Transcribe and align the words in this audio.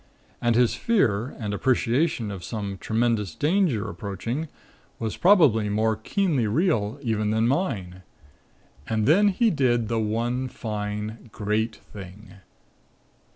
And 0.41 0.55
his 0.55 0.73
fear 0.73 1.27
and 1.37 1.53
appreciation 1.53 2.31
of 2.31 2.43
some 2.43 2.79
tremendous 2.79 3.35
danger 3.35 3.87
approaching 3.87 4.47
was 4.97 5.15
probably 5.15 5.69
more 5.69 5.95
keenly 5.95 6.47
real 6.47 6.97
even 7.03 7.29
than 7.29 7.47
mine. 7.47 8.01
And 8.87 9.05
then 9.05 9.27
he 9.27 9.51
did 9.51 9.89
the 9.89 9.99
one 9.99 10.47
fine, 10.47 11.29
great 11.31 11.75
thing!" 11.75 12.33